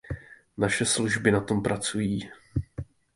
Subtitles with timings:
[0.57, 2.29] Naše služby na tom pracují.